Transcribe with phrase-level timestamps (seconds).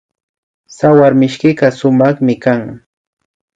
[0.69, 2.61] Tsawarmishkika sumakmi kan